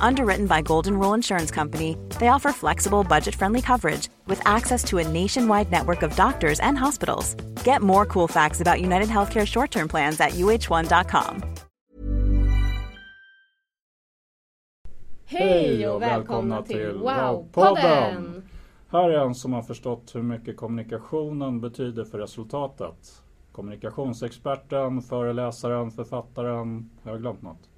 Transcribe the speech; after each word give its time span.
Underwritten 0.00 0.46
by 0.46 0.62
Golden 0.62 0.98
Rule 0.98 1.14
Insurance 1.14 1.50
Company, 1.50 1.96
they 2.20 2.28
offer 2.28 2.52
flexible, 2.52 3.02
budget 3.04 3.34
friendly 3.34 3.60
coverage 3.60 4.08
with 4.26 4.40
access 4.46 4.84
to 4.84 4.98
a 4.98 5.08
nationwide 5.08 5.70
network 5.70 6.02
of 6.02 6.14
doctors 6.16 6.60
and 6.60 6.78
hospitals. 6.78 7.34
Get 7.64 7.82
more 7.82 8.06
cool 8.06 8.28
facts 8.28 8.60
about 8.60 8.80
United 8.80 9.08
Healthcare 9.08 9.46
short 9.46 9.70
term 9.70 9.88
plans 9.88 10.20
at 10.20 10.30
uh1.com. 10.30 11.42
Hej 15.26 15.88
och 15.88 16.02
välkomna 16.02 16.62
till 16.62 16.92
Wow-podden! 16.92 18.42
Här 18.88 19.10
är 19.10 19.24
en 19.24 19.34
som 19.34 19.52
har 19.52 19.62
förstått 19.62 20.14
hur 20.14 20.22
mycket 20.22 20.56
kommunikationen 20.56 21.60
betyder 21.60 22.04
för 22.04 22.18
resultatet. 22.18 23.22
Kommunikationsexperten, 23.52 25.02
föreläsaren, 25.02 25.90
författaren. 25.90 26.90
Har 27.02 27.10
jag 27.10 27.20
glömt 27.20 27.42
något? 27.42 27.68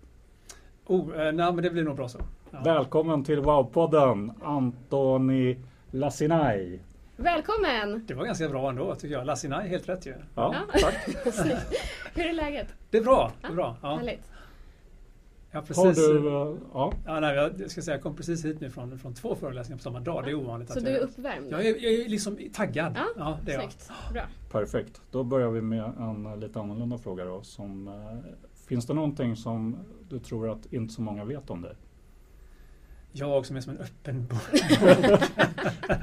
Oh, 0.86 1.20
eh, 1.20 1.32
nej 1.32 1.52
men 1.52 1.56
det 1.56 1.70
blir 1.70 1.84
nog 1.84 1.96
bra 1.96 2.08
så. 2.08 2.18
Ja. 2.50 2.58
Välkommen 2.64 3.24
till 3.24 3.38
Wow-podden, 3.40 4.30
Antoni 4.42 5.58
Lassinai. 5.90 6.80
Välkommen! 7.16 8.04
Det 8.06 8.14
var 8.14 8.24
ganska 8.24 8.48
bra 8.48 8.68
ändå 8.68 8.94
tycker 8.94 9.14
jag. 9.14 9.26
Lassinai, 9.26 9.68
helt 9.68 9.88
rätt 9.88 10.06
ju. 10.06 10.14
Ja, 10.34 10.54
tack. 10.80 10.94
Hur 12.14 12.26
är 12.26 12.32
läget? 12.32 12.66
Det 12.90 12.98
är 12.98 13.02
bra. 13.02 13.32
Det 13.40 13.46
är 13.46 13.52
bra. 13.52 13.76
Ja. 13.82 13.96
Härligt. 13.96 14.32
Jag 15.50 15.60
har, 15.62 15.74
Har 15.76 15.84
precis, 15.84 16.06
du... 16.06 16.26
eh, 16.28 16.54
Ja, 16.74 16.92
ja, 17.06 17.20
nej, 17.20 17.36
jag, 17.36 17.52
jag 17.60 17.70
ska 17.70 17.82
säga, 17.82 17.94
jag 17.94 18.02
kom 18.02 18.16
precis 18.16 18.44
hit 18.44 18.60
nu 18.60 18.70
från, 18.70 18.98
från 18.98 19.14
två 19.14 19.34
föreläsningar 19.34 19.76
på 19.76 19.82
samma 19.82 20.00
dag. 20.00 20.24
Det 20.24 20.30
är 20.30 20.34
ovanligt. 20.34 20.70
Så 20.72 20.78
att 20.78 20.84
du 20.84 20.90
är 20.90 20.94
jag, 20.94 21.02
uppvärmd? 21.02 21.46
jag, 21.52 21.60
är, 21.66 21.82
jag 21.82 21.92
är 21.92 22.08
liksom 22.08 22.38
taggad. 22.54 22.92
Ja, 22.96 23.06
Ja, 23.16 23.38
det 23.44 23.52
är 23.52 23.60
jag. 23.60 23.70
Bra. 24.12 24.22
perfekt. 24.52 25.00
Då 25.10 25.22
börjar 25.24 25.50
vi 25.50 25.60
med 25.60 25.84
en 25.98 26.26
eh, 26.26 26.36
lite 26.36 26.60
annorlunda 26.60 26.98
fråga 26.98 27.24
då. 27.24 27.42
Som, 27.42 27.88
eh, 27.88 28.32
finns 28.66 28.86
det 28.86 28.94
någonting 28.94 29.36
som 29.36 29.76
du 30.08 30.18
tror 30.18 30.50
att 30.52 30.72
inte 30.72 30.94
så 30.94 31.02
många 31.02 31.24
vet 31.24 31.50
om 31.50 31.62
dig? 31.62 31.74
Jag 33.12 33.46
som 33.46 33.56
är 33.56 33.60
som 33.60 33.72
en 33.72 33.78
öppen 33.78 34.26
bok. 34.26 34.60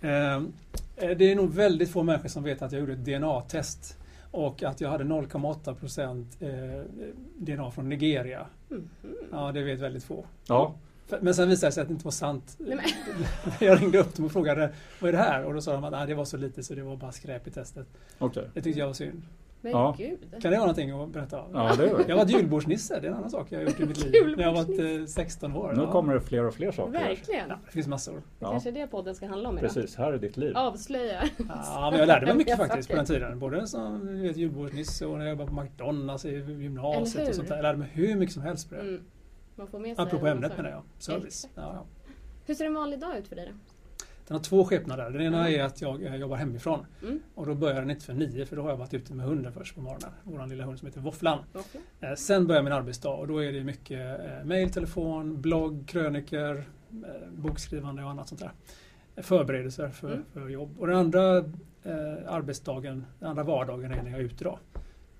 Ehm, 0.00 0.52
eh, 0.96 1.10
Det 1.16 1.32
är 1.32 1.36
nog 1.36 1.50
väldigt 1.54 1.90
få 1.90 2.02
människor 2.02 2.28
som 2.28 2.42
vet 2.42 2.62
att 2.62 2.72
jag 2.72 2.80
gjorde 2.80 2.92
ett 2.92 3.04
DNA-test 3.04 3.98
och 4.30 4.62
att 4.62 4.80
jag 4.80 4.88
hade 4.90 5.04
0,8 5.04 5.74
procent 5.74 6.36
eh, 6.40 6.50
DNA 7.36 7.70
från 7.70 7.88
Nigeria. 7.88 8.46
Mhm. 8.68 8.88
Ja, 9.32 9.52
det 9.52 9.62
vet 9.62 9.80
väldigt 9.80 10.04
få. 10.04 10.24
Ja, 10.48 10.74
Men 11.20 11.34
sen 11.34 11.48
visade 11.48 11.68
det 11.68 11.72
sig 11.72 11.82
att 11.82 11.88
det 11.88 11.92
inte 11.92 12.04
var 12.04 12.12
sant. 12.12 12.56
Nej, 12.58 12.86
Jag 13.60 13.82
ringde 13.82 13.98
upp 13.98 14.14
dem 14.16 14.24
och 14.24 14.32
frågade 14.32 14.72
vad 15.00 15.08
är 15.08 15.12
det 15.12 15.18
här? 15.18 15.44
Och 15.44 15.54
då 15.54 15.60
sa 15.60 15.72
de 15.72 15.84
att 15.84 15.92
nej, 15.92 16.06
det 16.06 16.14
var 16.14 16.24
så 16.24 16.36
lite 16.36 16.62
så 16.62 16.74
det 16.74 16.82
var 16.82 16.96
bara 16.96 17.12
skräp 17.12 17.46
i 17.46 17.50
testet. 17.50 17.86
okej. 18.18 18.48
Det 18.54 18.62
tyckte 18.62 18.78
jag 18.80 18.86
var 18.86 18.94
synd. 18.94 19.22
Men 19.64 19.72
Ja. 19.72 19.94
gud. 19.98 20.18
Kan 20.30 20.40
det 20.40 20.48
vara 20.50 20.58
någonting 20.60 20.90
att 20.90 21.08
berätta 21.08 21.42
om? 21.42 21.50
Ja, 21.54 21.74
det 21.76 21.84
är. 21.84 21.88
Jag 22.08 22.16
har 22.16 22.24
varit 22.24 22.30
julbordsnisse, 22.30 23.00
det 23.00 23.06
är 23.06 23.10
en 23.10 23.16
annan 23.16 23.30
sak 23.30 23.46
jag 23.50 23.58
har 23.58 23.64
gjort 23.66 23.80
i 23.80 23.84
mitt 23.86 24.04
liv. 24.04 24.34
När 24.36 24.42
jag 24.44 24.52
var 24.52 25.00
eh, 25.00 25.06
16 25.06 25.56
år. 25.56 25.72
Nu 25.76 25.82
Ja. 25.82 25.92
kommer 25.92 26.14
det 26.14 26.20
fler 26.20 26.44
och 26.44 26.54
fler 26.54 26.72
saker. 26.72 26.92
Verkligen. 26.92 27.48
Ja, 27.48 27.56
det 27.66 27.70
finns 27.72 27.86
massor. 27.86 28.14
Det 28.14 28.20
Ja, 28.38 28.50
kanske 28.50 28.68
är 28.68 28.72
det 28.72 28.86
podden 28.86 29.14
ska 29.14 29.26
handla 29.26 29.48
om 29.48 29.58
idag. 29.58 29.74
precis. 29.74 29.96
Här 29.96 30.12
är 30.12 30.18
ditt 30.18 30.36
liv. 30.36 30.56
Avslöja. 30.56 31.22
Ja, 31.48 31.88
men 31.90 31.98
jag 32.00 32.06
lärde 32.06 32.26
mig 32.26 32.36
mycket 32.36 32.56
faktiskt 32.66 32.90
på 32.90 32.96
den 32.96 33.06
tiden. 33.06 33.38
Både 33.38 33.66
som 33.66 34.22
vet, 34.22 34.36
julbordsnisse 34.36 35.06
och 35.06 35.18
när 35.18 35.24
jag 35.26 35.30
jobbade 35.38 35.50
på 35.50 35.62
McDonalds 35.62 36.24
i 36.24 36.30
gymnasiet 36.30 37.14
Eller 37.14 37.22
hur? 37.24 37.28
och 37.30 37.34
sånt 37.34 37.48
där. 37.48 37.56
Jag 37.56 37.62
lärde 37.62 37.78
mig 37.78 37.88
hur 37.92 38.16
mycket 38.16 38.32
som 38.34 38.42
helst 38.42 38.68
på 38.68 38.74
det. 38.74 38.80
Mm. 38.80 39.00
Man 39.56 39.66
får 39.66 39.78
med 39.78 39.96
sig 39.96 40.02
Apropå 40.06 40.26
ämnet 40.26 40.56
menar 40.56 40.70
jag. 40.70 40.82
Service. 40.98 41.48
Hur 42.46 42.54
ser 42.54 42.64
en 42.66 42.74
vanlig 42.74 43.00
dag 43.00 43.16
ut 43.18 43.28
för 43.28 43.36
dig 43.36 43.46
då? 43.52 43.73
Den 44.28 44.36
har 44.36 44.44
två 44.44 44.64
skepnader. 44.64 45.10
Den 45.10 45.20
ena 45.22 45.48
Mm. 45.48 45.60
är 45.60 45.64
att 45.64 45.80
jag 45.82 46.02
eh, 46.02 46.16
jobbar 46.16 46.36
hemifrån. 46.36 46.86
Mm. 47.02 47.20
Och 47.34 47.46
då 47.46 47.54
börjar 47.54 47.80
den 47.80 47.90
inte 47.90 48.04
för 48.04 48.12
nio 48.14 48.46
för 48.46 48.56
då 48.56 48.62
har 48.62 48.70
jag 48.70 48.76
varit 48.76 48.94
ute 48.94 49.14
med 49.14 49.26
hunden 49.26 49.52
först 49.52 49.74
på 49.74 49.80
morgonen. 49.80 50.10
Vår 50.22 50.46
lilla 50.46 50.64
hund 50.64 50.78
som 50.78 50.86
heter 50.88 51.00
Våfflan. 51.00 51.38
Okej. 51.52 51.80
Eh, 52.00 52.14
Sen 52.14 52.46
börjar 52.46 52.62
min 52.62 52.72
arbetsdag 52.72 53.10
och 53.14 53.26
då 53.28 53.44
är 53.44 53.52
det 53.52 53.64
mycket 53.64 54.20
eh, 54.20 54.44
mail, 54.44 54.70
telefon, 54.70 55.40
blogg, 55.40 55.84
kröniker, 55.88 56.56
eh, 56.90 57.28
bokskrivande 57.36 58.04
och 58.04 58.10
annat 58.10 58.28
sånt 58.28 58.40
där. 58.40 58.52
Förberedelser 59.22 59.88
för, 59.88 60.12
Mm. 60.12 60.24
för 60.32 60.48
jobb. 60.48 60.74
Och 60.78 60.86
den 60.86 60.96
andra 60.96 61.36
eh, 61.38 61.44
arbetsdagen, 62.28 63.06
den 63.18 63.28
andra 63.28 63.42
vardagen 63.42 63.92
är 63.92 64.02
när 64.02 64.10
jag 64.10 64.20
är 64.20 64.24
ute 64.24 64.44
då. 64.44 64.58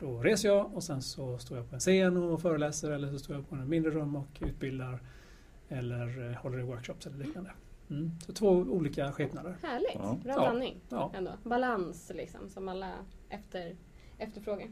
Då 0.00 0.21
reser 0.22 0.48
jag 0.48 0.75
och 0.75 0.82
sen 0.82 1.03
så 1.03 1.38
står 1.38 1.56
jag 1.59 1.69
på 1.69 1.75
en 1.75 1.81
scen 1.81 2.16
och 2.16 2.42
föreläser 2.42 2.91
eller 2.91 3.09
så 3.09 3.19
står 3.19 3.36
jag 3.36 3.48
på 3.48 3.54
en 3.56 3.69
mindre 3.69 3.91
rum 3.91 4.16
och 4.16 4.26
utbildar 4.41 4.98
eller 5.69 6.34
håller 6.42 6.59
i 6.59 6.62
workshops 6.62 7.06
eller 7.06 7.16
liknande. 7.19 7.50
Mm. 7.50 7.60
Så 8.27 8.33
två 8.33 8.49
olika 8.49 9.12
skepnader. 9.12 9.56
Härligt. 9.62 9.95
Ja. 9.95 10.19
Bra 10.25 10.33
Ja. 10.33 10.41
blandning. 10.41 10.81
Ja. 10.89 11.12
Ändå. 11.15 11.31
Balans 11.45 12.12
liksom, 12.15 12.49
som 12.49 12.69
alla 12.69 12.93
efter, 13.28 13.77
efterfrågar. 14.19 14.69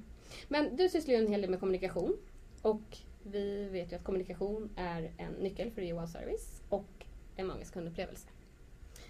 Men 0.49 0.77
du 0.77 0.89
sysslar 0.89 1.15
ju 1.15 1.21
en 1.25 1.31
hel 1.33 1.41
del 1.41 1.51
med 1.51 1.61
kommunikation. 1.61 2.17
Och 2.63 2.99
vi 3.23 3.69
vet 3.69 3.93
ju 3.93 3.97
att 3.97 4.05
kommunikation 4.05 4.71
är 4.77 5.11
en 5.17 5.33
nyckel 5.33 5.71
för 5.71 5.81
att 5.83 5.87
ge 5.87 5.93
wow-service 5.93 6.63
och 6.69 7.07
en 7.37 7.47
magisk 7.47 7.73
kundupplevelse. 7.75 8.29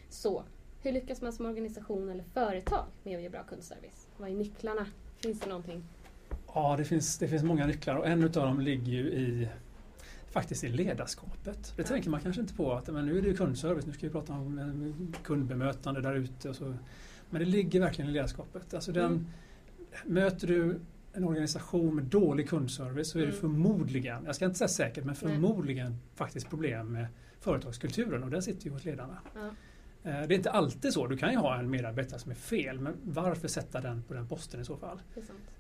Så, 0.09 0.45
hur 0.83 0.93
lyckas 0.93 1.23
man 1.23 1.33
som 1.33 1.47
organisation 1.47 2.11
eller 2.11 2.25
företag 2.25 2.85
med 3.03 3.17
att 3.17 3.23
ge 3.23 3.29
bra 3.29 3.43
kundservice? 3.43 4.07
Vad 4.17 4.31
är 4.31 4.35
nycklarna? 4.35 4.87
Finns 5.23 5.41
det 5.41 5.49
någonting? 5.49 5.85
Ja, 6.55 6.75
det 6.77 6.85
finns, 6.85 7.19
det 7.19 7.29
finns 7.29 7.43
många 7.43 7.67
nycklar 7.67 7.97
och 7.97 8.07
en 8.07 8.23
utav 8.25 8.47
dem 8.47 8.61
ligger 8.61 8.93
ju 8.93 9.05
i 9.13 9.49
faktiskt 10.33 10.65
i 10.65 10.69
ledarskapet. 10.69 11.73
Det 11.77 11.83
tänker 11.85 12.11
man 12.11 12.21
kanske 12.21 12.41
inte 12.41 12.55
på 12.55 12.73
att 12.73 12.89
men 12.89 13.07
nu 13.07 13.19
är 13.19 13.23
det 13.23 13.35
kundservice, 13.35 13.87
nu 13.87 13.93
ska 13.93 14.07
vi 14.07 14.13
prata 14.13 14.33
om 14.33 14.59
eh, 14.59 15.23
kundbemötande 15.23 16.01
där 16.01 16.15
ute. 16.15 16.55
Men 17.31 17.41
det 17.41 17.45
ligger 17.45 17.81
verkligen 17.81 18.11
i 18.11 18.15
ledarskapet. 18.15 18.75
Alltså 18.75 18.93
den, 18.93 19.05
Mm. 19.13 19.27
Möter 20.15 20.47
du 20.47 20.81
en 21.13 21.25
organisation 21.25 21.95
med 21.95 22.05
dålig 22.05 22.49
kundservice 22.49 23.11
så 23.11 23.19
är 23.19 23.23
det 23.23 23.29
Mm. 23.29 23.41
förmodligen, 23.41 24.25
jag 24.27 24.35
ska 24.35 24.45
inte 24.45 24.59
säga 24.59 24.69
säkert, 24.69 25.05
men 25.05 25.17
Nej. 25.23 25.33
förmodligen 25.33 25.97
faktiskt 26.15 26.51
problem 26.51 26.93
med 26.93 27.07
företagskulturen 27.41 28.23
och 28.23 28.31
den 28.31 28.43
sitter 28.43 28.65
ju 28.67 28.73
hos 28.73 28.85
ledarna. 28.85 29.19
Ja. 29.35 29.41
Eh, 30.11 30.27
Det 30.27 30.35
är 30.35 30.37
inte 30.37 30.51
alltid 30.51 30.93
så. 30.93 31.07
Du 31.07 31.17
kan 31.17 31.31
ju 31.31 31.37
ha 31.37 31.59
en 31.59 31.71
medarbetare 31.71 32.19
som 32.19 32.31
är 32.31 32.35
fel, 32.35 32.81
men 32.81 32.95
varför 33.05 33.49
sätta 33.49 33.81
den 33.81 34.03
på 34.03 34.15
den 34.15 34.29
posten 34.29 34.61
i 34.61 34.65
så 34.65 34.77
fall? 34.77 35.01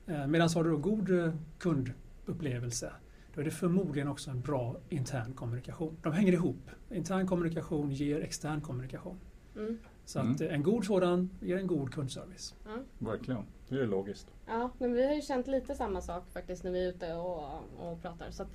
Eh, 0.07 0.27
Medan 0.27 0.49
har 0.55 0.65
du 0.65 0.71
då 0.71 0.77
god 0.77 1.11
kundupplevelse 1.59 2.93
då 3.35 3.41
är 3.41 3.45
det 3.45 3.51
förmodligen 3.51 4.09
också 4.09 4.31
en 4.31 4.41
bra 4.41 4.77
intern 4.89 5.33
kommunikation. 5.33 5.97
De 6.03 6.13
hänger 6.13 6.33
ihop. 6.33 6.71
Intern 6.91 7.27
kommunikation 7.27 7.91
ger 7.93 8.21
extern 8.21 8.61
kommunikation. 8.61 9.19
Mm. 9.57 9.79
Så 10.05 10.19
Mm. 10.21 10.33
att 10.33 10.41
eh, 10.41 10.55
en 10.55 10.63
god 10.63 10.85
sådan 10.85 11.31
ger 11.41 11.57
en 11.59 11.67
god 11.67 11.93
kundservice. 11.95 12.55
Ja. 12.65 12.71
Verkligen. 12.99 13.43
Det 13.69 13.75
är 13.81 13.87
logiskt. 13.87 14.27
Ja, 14.47 14.71
men 14.79 14.93
vi 14.93 15.07
har 15.07 15.15
ju 15.15 15.21
känt 15.23 15.47
lite 15.47 15.75
samma 15.75 16.01
sak 16.01 16.25
faktiskt 16.33 16.65
när 16.65 16.71
vi 16.71 16.85
är 16.85 16.89
ute 16.89 17.15
och, 17.15 17.45
och 17.79 18.03
pratar. 18.03 18.31
Så 18.31 18.43
att, 18.43 18.49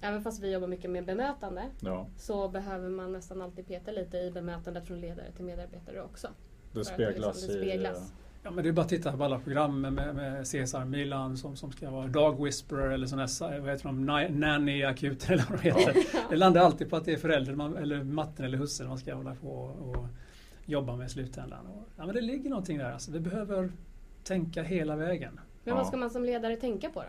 även 0.00 0.22
fast 0.22 0.42
vi 0.42 0.52
jobbar 0.52 0.68
mycket 0.68 0.90
med 0.90 1.04
bemötande 1.06 1.64
Ja, 1.80 2.06
så 2.16 2.48
behöver 2.48 2.88
man 2.88 3.12
nästan 3.12 3.42
alltid 3.42 3.66
peta 3.66 3.90
lite 3.90 4.16
i 4.16 4.30
bemötandet 4.30 4.86
från 4.86 5.00
ledare 5.00 5.32
till 5.32 5.44
medarbetare 5.44 6.02
också. 6.02 6.28
det 6.72 6.80
att 6.80 6.86
speglas, 6.86 7.36
liksom, 7.36 7.54
det 7.54 7.60
speglas. 7.62 8.12
Ja, 8.44 8.50
men 8.50 8.64
det 8.64 8.70
är 8.70 8.72
bara 8.72 8.82
att 8.82 8.88
titta 8.88 9.16
på 9.16 9.24
alla 9.24 9.38
program 9.38 9.80
med, 9.80 9.92
med, 9.92 10.46
Cesar 10.46 10.84
Milan 10.84 11.36
som, 11.36 11.56
som 11.56 11.72
ska 11.72 11.90
vara 11.90 12.06
Dog 12.06 12.44
Whisperer 12.44 12.90
eller 12.90 13.06
sån 13.06 13.18
här, 13.18 13.60
vad 13.60 13.70
heter 13.70 13.84
de, 13.84 14.06
Ni- 14.06 14.28
Nanny 14.30 14.82
Akuten 14.84 15.32
eller 15.34 15.46
vad 15.50 15.58
de 15.58 15.62
heter. 15.68 15.96
Det 16.30 16.36
landar 16.36 16.60
alltid 16.60 16.90
på 16.90 16.96
att 16.96 17.04
det 17.04 17.12
är 17.12 17.16
föräldern 17.16 17.56
man, 17.56 17.76
eller 17.76 18.04
matten 18.04 18.44
eller 18.44 18.58
hussen 18.58 18.88
man 18.88 18.98
ska 18.98 19.14
hålla 19.14 19.34
på 19.34 19.48
och, 19.48 19.96
och 19.96 20.06
jobba 20.66 20.96
med 20.96 21.06
i 21.06 21.08
slutändan. 21.10 21.66
Och, 21.66 21.88
ja, 21.96 22.06
men 22.06 22.14
det 22.14 22.20
ligger 22.20 22.50
någonting 22.50 22.78
där. 22.78 22.92
Alltså, 22.92 23.12
vi 23.12 23.20
behöver 23.20 23.72
tänka 24.24 24.62
hela 24.62 24.96
vägen. 24.96 25.40
Men 25.64 25.74
vad 25.76 25.86
ska 25.86 25.96
man 25.96 26.10
som 26.10 26.24
ledare 26.24 26.56
tänka 26.56 26.90
på 26.90 27.00
då? 27.00 27.06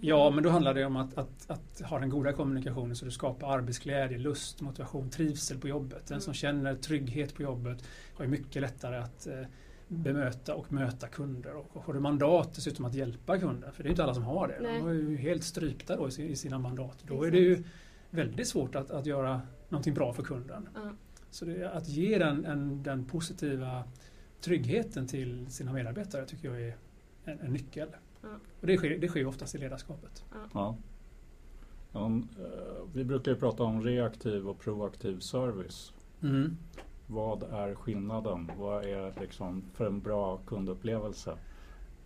Ja, 0.00 0.30
men 0.30 0.44
då 0.44 0.50
handlar 0.50 0.74
det 0.74 0.84
om 0.84 0.96
att, 0.96 1.18
att, 1.18 1.50
att 1.50 1.80
ha 1.80 1.98
den 1.98 2.08
goda 2.10 2.32
kommunikationen 2.32 2.96
så 2.96 3.04
du 3.04 3.10
skapar 3.10 3.52
arbetsglädje, 3.58 4.18
lust, 4.18 4.60
motivation, 4.60 5.10
trivsel 5.10 5.58
på 5.58 5.68
jobbet. 5.68 6.06
Den 6.06 6.14
Mm. 6.14 6.20
som 6.20 6.34
känner 6.34 6.74
trygghet 6.74 7.34
på 7.34 7.42
jobbet 7.42 7.84
har 8.14 8.24
ju 8.24 8.30
mycket 8.30 8.62
lättare 8.62 8.96
att 8.96 9.26
eh, 9.26 9.40
bemöta 9.88 10.54
och 10.54 10.72
möta 10.72 11.08
kunder. 11.08 11.56
Och 11.56 11.84
har 11.84 11.94
du 11.94 12.00
mandat 12.00 12.54
dessutom 12.54 12.84
att 12.84 12.94
hjälpa 12.94 13.38
kunden, 13.38 13.72
för 13.72 13.82
det 13.82 13.88
är 13.88 13.90
inte 13.90 14.02
alla 14.04 14.14
som 14.14 14.22
har 14.22 14.48
det. 14.48 14.58
Nej. 14.62 14.78
De 14.80 14.88
är 14.88 14.92
ju 14.92 15.16
helt 15.16 15.44
strypta 15.44 15.96
då 15.96 16.08
i 16.08 16.10
si- 16.10 16.28
i 16.28 16.36
sina 16.36 16.58
mandat. 16.58 17.04
Då 17.06 17.14
är 17.14 17.18
Exakt. 17.18 17.32
det 17.32 17.38
ju 17.38 17.64
väldigt 18.10 18.48
svårt 18.48 18.74
att, 18.74 18.90
att 18.90 19.06
göra 19.06 19.40
någonting 19.68 19.94
bra 19.94 20.12
för 20.12 20.22
kunden. 20.22 20.68
Ja. 20.74 20.90
Så 21.30 21.44
det, 21.44 21.56
är 21.56 21.64
att 21.64 21.88
ge 21.88 22.18
den, 22.18 22.44
en, 22.44 22.82
den 22.82 23.04
positiva 23.04 23.84
tryggheten 24.40 25.06
till 25.06 25.46
sina 25.50 25.72
medarbetare 25.72 26.26
tycker 26.26 26.48
jag 26.48 26.62
är 26.62 26.76
en, 27.24 27.40
en 27.40 27.52
nyckel. 27.52 27.88
Ja. 28.22 28.28
Och 28.60 28.66
det 28.66 28.76
sker, 28.76 28.98
det 28.98 29.08
sker 29.08 29.26
oftast 29.26 29.54
i 29.54 29.58
ledarskapet. 29.58 30.24
Ja. 30.54 30.76
Ja, 31.92 32.06
eh, 32.06 32.84
vi 32.94 33.04
brukar 33.04 33.32
ju 33.32 33.36
prata 33.38 33.62
om 33.62 33.82
reaktiv 33.82 34.48
och 34.48 34.58
proaktiv 34.58 35.18
service. 35.18 35.92
Mm. 36.22 36.56
Vad 37.06 37.42
är 37.42 37.74
skillnaden? 37.74 38.50
Vad 38.58 38.84
är 38.84 39.20
liksom 39.20 39.62
för 39.74 39.86
en 39.86 40.00
bra 40.00 40.36
kundupplevelse? 40.46 41.34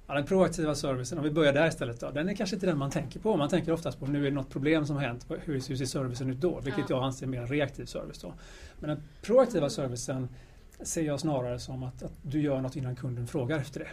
Ja, 0.07 0.15
den 0.15 0.27
proaktiva 0.27 0.75
servicen, 0.75 1.19
om 1.19 1.25
vi 1.25 1.31
börjar 1.31 1.53
där 1.53 1.69
istället 1.69 2.01
då, 2.01 2.11
den 2.11 2.29
är 2.29 2.35
kanske 2.35 2.57
inte 2.57 2.67
den 2.67 2.79
man 2.79 2.91
tänker 2.91 3.21
på. 3.21 3.37
Man 3.37 3.49
tänker 3.49 3.73
oftast 3.73 4.01
på 4.01 4.07
nu 4.07 4.19
är 4.27 4.31
det 4.31 4.35
något 4.35 4.51
problem 4.51 4.87
som 4.87 4.97
har 4.97 5.03
hänt, 5.03 5.27
hur, 5.29 5.39
hur 5.45 5.61
ser 5.61 5.85
servicen 5.85 6.31
ut 6.31 6.41
då? 6.41 6.61
Vilket 6.61 6.79
Ja. 6.91 6.97
jag 6.97 7.05
anser 7.05 7.27
är 7.27 7.31
mer 7.31 7.41
en 7.41 7.47
reaktiv 7.47 7.85
service 7.85 8.19
då. 8.23 8.33
Men 8.81 8.91
den 8.91 9.03
proaktiva 9.23 9.71
servicen 9.71 10.29
ser 10.83 11.03
jag 11.03 11.21
snarare 11.21 11.59
som 11.59 11.83
att, 11.83 12.03
att 12.03 12.13
du 12.23 12.41
gör 12.43 12.61
något 12.61 12.77
innan 12.77 12.97
kunden 12.97 13.27
frågar 13.27 13.59
efter 13.59 13.81
det. 13.81 13.91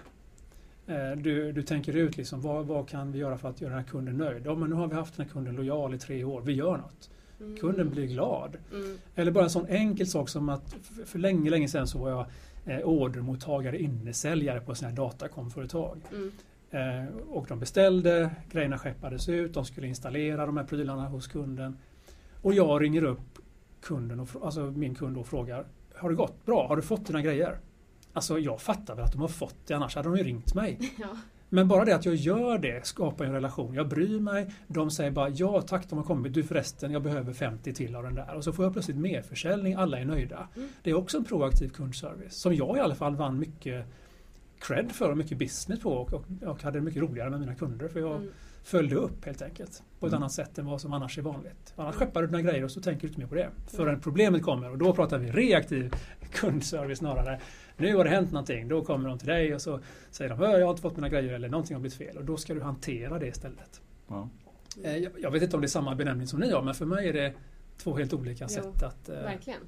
Eh, 0.94 1.18
Du, 1.18 1.52
du 1.52 1.64
tänker 1.64 1.96
ut 1.96 2.18
liksom, 2.18 2.42
vad, 2.42 2.66
vad 2.66 2.90
kan 2.90 3.12
vi 3.12 3.20
göra 3.20 3.38
för 3.38 3.50
att 3.50 3.62
göra 3.62 3.74
den 3.74 3.84
här 3.84 3.90
kunden 3.90 4.18
nöjd? 4.18 4.46
Ja, 4.46 4.56
men 4.56 4.70
nu 4.70 4.76
har 4.76 4.88
vi 4.88 4.96
haft 4.96 5.18
den 5.18 5.26
här 5.26 5.34
kunden 5.34 5.56
lojal 5.56 5.94
i 5.94 5.98
tre 6.00 6.24
år, 6.24 6.42
vi 6.42 6.54
gör 6.54 6.78
något. 6.78 7.10
Mm. 7.40 7.58
Kunden 7.58 7.90
blir 7.90 8.06
glad. 8.06 8.58
Mm. 8.74 8.98
Eller 9.16 9.32
bara 9.32 9.44
en 9.44 9.50
sån 9.50 9.68
enkel 9.68 10.08
sak 10.08 10.30
som 10.30 10.50
att 10.50 10.76
för- 11.06 11.20
länge, 11.20 11.50
länge 11.50 11.68
sedan 11.68 11.88
så 11.88 12.00
var 12.00 12.10
jag 12.10 12.26
eh, 12.66 12.80
ordermottagare, 12.88 13.80
innesäljare 13.82 14.62
på 14.62 14.76
sådana 14.76 14.90
här 14.90 14.98
datakomföretag. 14.98 16.02
Mm. 16.12 16.32
Eh, 16.72 17.16
och 17.30 17.46
de 17.48 17.60
beställde, 17.60 18.32
grejerna 18.52 18.78
skeppades 18.78 19.30
ut, 19.30 19.54
de 19.54 19.66
skulle 19.66 19.88
installera 19.88 20.46
de 20.46 20.58
här 20.58 20.64
prylarna 20.64 21.08
hos 21.08 21.28
kunden. 21.28 21.78
Och 22.42 22.54
jag 22.54 22.82
ringer 22.82 23.04
upp 23.04 23.40
kunden, 23.82 24.20
och, 24.20 24.30
alltså 24.44 24.62
min 24.62 24.96
kund 24.96 25.18
och 25.18 25.28
frågar 25.28 25.66
Har 25.96 26.10
det 26.10 26.16
gått 26.16 26.46
bra? 26.46 26.68
Har 26.68 26.76
du 26.76 26.82
fått 26.82 27.08
dina 27.08 27.22
grejer? 27.22 27.60
Alltså 28.14 28.40
jag 28.40 28.62
fattar 28.62 28.96
väl 28.96 29.06
att 29.06 29.12
de 29.12 29.22
har 29.22 29.28
fått 29.28 29.56
det, 29.68 29.74
annars 29.74 29.96
hade 29.96 30.10
de 30.10 30.18
ju 30.18 30.24
ringt 30.24 30.54
mig. 30.56 30.80
Ja. 31.00 31.08
Men 31.50 31.68
bara 31.68 31.86
det 31.86 31.96
att 31.96 32.06
jag 32.06 32.16
gör 32.16 32.58
det 32.58 32.86
skapar 32.86 33.26
en 33.26 33.34
relation. 33.34 33.74
Jag 33.74 33.88
bryr 33.88 34.20
mig. 34.20 34.54
De 34.68 34.92
säger 34.92 35.12
bara 35.12 35.30
ja 35.30 35.62
tack, 35.62 35.90
de 35.90 35.98
har 35.98 36.06
kommit. 36.06 36.34
Du 36.34 36.44
förresten, 36.44 36.92
jag 36.92 37.04
behöver 37.04 37.34
50 37.34 37.74
till 37.74 37.96
av 37.96 38.04
den 38.04 38.16
där. 38.16 38.36
Och 38.36 38.44
så 38.44 38.54
får 38.54 38.66
jag 38.66 38.74
plötsligt 38.74 38.98
merförsäljning. 38.98 39.74
Alla 39.74 40.00
är 40.00 40.06
nöjda. 40.06 40.48
Mm. 40.56 40.70
Det 40.84 40.90
är 40.90 40.94
också 40.94 41.18
en 41.18 41.24
proaktiv 41.24 41.70
kundservice 41.70 42.36
som 42.36 42.56
jag 42.56 42.78
i 42.78 42.80
alla 42.80 42.96
fall 42.96 43.16
vann 43.16 43.40
mycket 43.40 43.86
cred 44.60 44.92
för 44.92 45.12
och 45.12 45.18
mycket 45.18 45.38
business 45.38 45.80
på 45.80 45.92
och, 45.92 46.14
och, 46.14 46.26
och 46.46 46.64
hade 46.64 46.82
mycket 46.82 47.02
roligare 47.02 47.30
med 47.30 47.40
mina 47.40 47.56
kunder 47.56 47.88
för 47.88 48.00
jag 48.00 48.16
Mm. 48.16 48.30
Följde 48.68 48.96
upp 48.96 49.26
helt 49.26 49.42
enkelt 49.42 49.84
på 50.00 50.06
ett 50.06 50.14
Mm. 50.14 50.24
annat 50.24 50.32
sätt 50.32 50.58
än 50.58 50.66
vad 50.66 50.82
som 50.82 50.94
annars 50.94 51.18
är 51.18 51.22
vanligt. 51.22 51.74
Annars 51.76 51.96
Mm. 51.96 52.08
skeppar 52.08 52.22
du 52.22 52.28
dina 52.28 52.42
grejer 52.42 52.64
och 52.64 52.72
så 52.72 52.82
tänker 52.82 53.02
du 53.02 53.08
inte 53.08 53.20
mer 53.20 53.28
på 53.28 53.36
det 53.36 53.50
förrän 53.68 53.88
Mm. 53.90 54.02
problemet 54.02 54.44
kommer 54.44 54.72
och 54.72 54.78
då 54.78 54.94
pratar 54.94 55.18
vi 55.18 55.32
reaktiv 55.32 55.94
kundservice 56.32 56.98
snarare. 56.98 57.40
Nu 57.78 57.96
har 57.96 58.04
det 58.04 58.10
hänt 58.10 58.32
någonting, 58.32 58.68
då 58.68 58.82
kommer 58.84 59.10
de 59.10 59.18
till 59.18 59.28
dig 59.28 59.56
och 59.56 59.62
så 59.62 59.80
säger 60.12 60.30
de 60.30 60.42
"Ö, 60.44 60.58
jag 60.58 60.66
har 60.66 60.70
inte 60.72 60.82
fått 60.82 60.96
mina 60.96 61.10
grejer 61.10 61.34
eller 61.34 61.50
någonting 61.50 61.76
har 61.76 61.82
blivit 61.82 61.98
fel 61.98 62.18
och 62.18 62.26
då 62.26 62.38
ska 62.38 62.54
du 62.54 62.62
hantera 62.62 63.20
det 63.20 63.28
istället. 63.28 63.82
Ja. 64.08 64.30
Eh, 64.84 64.98
Jag, 65.18 65.32
vet 65.32 65.44
inte 65.44 65.56
om 65.56 65.62
det 65.62 65.66
är 65.66 65.70
samma 65.70 65.96
benämning 65.96 66.28
som 66.28 66.40
ni 66.40 66.52
har 66.52 66.62
men 66.62 66.74
för 66.74 66.86
mig 66.86 67.10
är 67.10 67.14
det 67.14 67.34
två 67.78 67.96
helt 67.98 68.14
olika 68.14 68.44
Jo, 68.50 68.56
sätt 68.56 68.84
att... 68.84 69.10
eh, 69.10 69.16
Verkligen. 69.16 69.62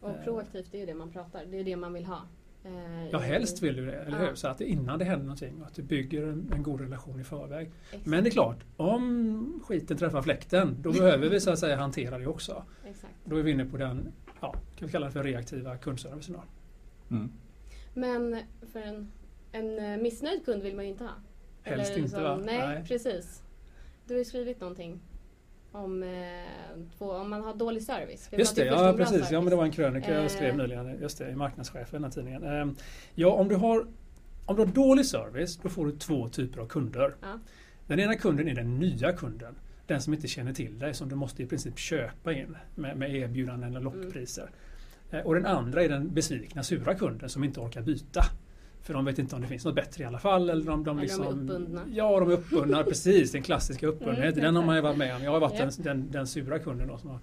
Och 0.00 0.10
eh, 0.10 0.24
proaktivt 0.24 0.68
det 0.72 0.76
är 0.78 0.80
ju 0.80 0.86
det 0.86 0.94
man 0.94 1.10
pratar, 1.10 1.44
det 1.46 1.58
är 1.60 1.64
det 1.64 1.76
man 1.76 1.92
vill 1.92 2.04
ha. 2.06 2.20
Eh, 2.66 3.08
Ja, 3.12 3.18
helst 3.18 3.62
vill 3.62 3.76
du 3.76 3.86
det, 3.86 3.92
eller 3.92 4.18
Ja. 4.22 4.28
hur? 4.28 4.34
Så 4.34 4.48
att 4.48 4.58
det 4.58 4.64
innan 4.64 4.98
det 4.98 5.04
händer 5.04 5.24
någonting, 5.26 5.62
att 5.66 5.74
du 5.74 5.82
bygger 5.82 6.22
en, 6.22 6.52
en 6.54 6.62
god 6.62 6.80
relation 6.80 7.20
i 7.20 7.24
förväg. 7.24 7.70
Exakt. 7.90 8.06
Men 8.06 8.24
det 8.24 8.28
är 8.28 8.32
klart, 8.32 8.64
om 8.76 9.60
skiten 9.66 9.96
träffar 9.96 10.22
fläkten, 10.22 10.76
då 10.82 10.92
behöver 10.92 11.28
vi 11.28 11.40
så 11.40 11.50
att 11.50 11.58
säga 11.58 11.76
hantera 11.76 12.18
det 12.18 12.26
också. 12.26 12.64
Exakt. 12.84 13.12
Då 13.24 13.36
är 13.36 13.42
vi 13.42 13.50
inne 13.50 13.64
på 13.64 13.76
den, 13.76 14.12
ja, 14.40 14.52
kan 14.76 14.86
vi 14.86 14.92
kalla 14.92 15.06
det 15.06 15.12
för 15.12 15.22
reaktiva 15.22 15.76
kundservicen. 15.76 16.36
Mm. 17.10 17.32
Men 17.94 18.36
för 18.72 18.80
en, 18.80 19.12
en 19.52 19.78
eh, 19.78 20.02
missnöjd 20.02 20.44
kund 20.44 20.62
vill 20.62 20.76
man 20.76 20.84
ju 20.84 20.90
inte 20.90 21.04
ha. 21.04 21.12
Helst 21.62 21.90
Eller 21.92 22.02
inte, 22.04 22.20
va? 22.22 22.36
Nej, 22.44 22.58
Nej. 22.58 22.84
precis. 22.88 23.42
Du 24.06 24.14
har 24.14 24.18
ju 24.18 24.24
skrivit 24.24 24.60
någonting 24.60 25.00
om, 25.76 26.02
eh, 26.02 26.08
två, 26.98 27.10
om 27.10 27.30
man 27.30 27.44
har 27.44 27.54
dålig 27.54 27.82
service. 27.82 28.28
Vi 28.30 28.36
Just 28.38 28.56
det, 28.56 28.64
ja 28.64 28.94
precis. 28.96 29.30
Ja, 29.30 29.40
men 29.40 29.50
det 29.50 29.56
var 29.56 29.64
en 29.64 29.70
krönika 29.72 30.14
jag 30.14 30.22
Eh. 30.24 30.28
skrev 30.28 30.56
nyligen 30.56 31.00
just 31.00 31.18
det, 31.18 31.30
i 31.30 31.34
marknadschefen, 31.34 31.86
den 31.92 32.04
här 32.04 32.10
tidningen. 32.10 32.42
Ehm, 32.44 32.74
Ja, 33.14 33.28
om 33.32 33.48
du 33.48 33.54
har 33.54 33.86
om 34.48 34.56
du 34.56 34.62
har 34.62 34.72
dålig 34.72 35.06
service, 35.06 35.56
då 35.62 35.68
får 35.68 35.86
du 35.86 35.92
två 35.92 36.28
typer 36.28 36.60
av 36.60 36.66
kunder. 36.66 37.14
Ja. 37.22 37.38
Den 37.86 38.00
ena 38.00 38.14
kunden 38.16 38.48
är 38.48 38.54
den 38.54 38.78
nya 38.78 39.12
kunden. 39.12 39.54
Den 39.86 40.00
som 40.00 40.14
inte 40.14 40.28
känner 40.28 40.52
till 40.52 40.78
dig, 40.78 40.94
som 40.94 41.08
du 41.08 41.14
måste 41.14 41.42
i 41.42 41.46
princip 41.46 41.78
köpa 41.78 42.32
in 42.32 42.56
med, 42.74 42.96
med 42.96 43.14
erbjudanden 43.16 43.70
eller 43.70 43.80
lockpriser. 43.80 44.50
Eh, 45.10 45.20
Och 45.20 45.34
den 45.34 45.46
andra 45.46 45.82
är 45.82 45.88
den 45.88 46.14
besvikna, 46.14 46.62
sura 46.62 46.94
kunden 46.94 47.28
som 47.28 47.44
inte 47.44 47.60
orkar 47.60 47.82
byta. 47.82 48.22
För 48.86 48.94
de 48.94 49.04
vet 49.04 49.18
inte 49.18 49.36
om 49.36 49.42
det 49.42 49.48
finns 49.48 49.64
något 49.64 49.74
bättre 49.74 50.04
i 50.04 50.06
alla 50.06 50.18
fall. 50.18 50.50
Eller 50.50 50.64
de, 50.64 50.64
de, 50.64 50.72
Eller 50.74 50.84
de 50.84 50.98
är 50.98 51.02
liksom, 51.02 51.26
uppbundna. 51.26 51.82
Ja, 51.92 52.20
de 52.20 52.30
är 52.30 52.34
uppbundna. 52.34 52.84
precis, 52.88 53.32
den 53.32 53.42
klassiska 53.42 53.86
uppbundenheten. 53.86 54.32
Mm, 54.32 54.44
den 54.44 54.56
har 54.56 54.64
man 54.64 54.76
ju 54.76 54.82
varit 54.82 54.96
med 54.96 55.16
om. 55.16 55.22
Jag 55.22 55.30
har 55.30 55.40
varit 55.40 55.58
Japp. 55.58 55.76
den, 55.76 55.84
den, 55.84 56.10
den 56.10 56.26
sura 56.26 56.58
kunden 56.58 56.88
då, 56.88 56.98
som 56.98 57.10
har 57.10 57.20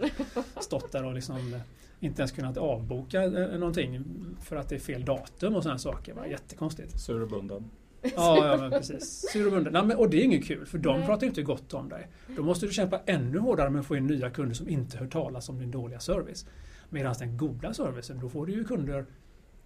stått 0.61 0.91
där 0.91 1.05
och 1.05 1.13
liksom 1.13 1.53
eh, 1.53 1.59
inte 1.99 2.21
ens 2.21 2.31
kunnat 2.31 2.57
avboka 2.57 3.23
eh, 3.23 3.59
någonting 3.59 4.03
för 4.41 4.55
att 4.55 4.69
det 4.69 4.75
är 4.75 4.79
fel 4.79 5.05
datum 5.05 5.55
och 5.55 5.63
sådana 5.63 5.79
saker. 5.79 6.13
Var 6.13 6.25
jättekonstigt. 6.25 6.99
Sur 6.99 7.21
och 7.21 7.29
bunden. 7.29 7.69
Ja, 8.01 8.47
ja 8.47 8.57
men 8.57 8.71
precis. 8.71 9.29
Sur 9.31 9.45
och 9.45 9.51
bunden. 9.51 9.73
Nej, 9.73 9.85
men, 9.85 9.97
och 9.97 10.09
det 10.09 10.17
är 10.17 10.23
inget 10.23 10.45
kul 10.45 10.65
för 10.65 10.77
de 10.77 10.97
Nej. 10.97 11.07
pratar 11.07 11.21
ju 11.21 11.27
inte 11.27 11.41
gott 11.41 11.73
om 11.73 11.89
dig. 11.89 12.07
Då 12.35 12.43
måste 12.43 12.65
du 12.65 12.71
kämpa 12.71 12.99
ännu 13.05 13.39
hårdare 13.39 13.69
med 13.69 13.79
att 13.79 13.85
få 13.85 13.95
in 13.95 14.07
nya 14.07 14.29
kunder 14.29 14.55
som 14.55 14.69
inte 14.69 14.97
hör 14.97 15.07
talas 15.07 15.49
om 15.49 15.59
din 15.59 15.71
dåliga 15.71 15.99
service. 15.99 16.45
Medan 16.89 17.15
den 17.19 17.37
goda 17.37 17.73
servicen, 17.73 18.19
då 18.19 18.29
får 18.29 18.45
du 18.45 18.53
ju 18.53 18.63
kunder 18.63 19.05